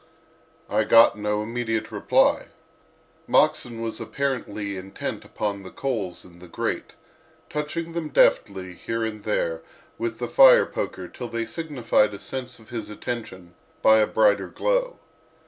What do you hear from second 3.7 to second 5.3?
was apparently intent